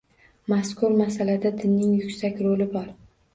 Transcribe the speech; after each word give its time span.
Mazkur 0.53 0.95
masalada 1.01 1.51
dinning 1.59 1.93
yuksak 1.99 2.43
roli 2.47 2.69
bor 2.75 2.91